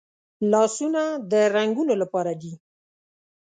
[0.51, 1.01] لاسونه
[1.31, 2.53] د رنګولو لپاره دي